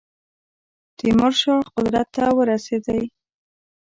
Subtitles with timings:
[0.97, 3.03] تیمور شاه قدرت ته ورسېدی.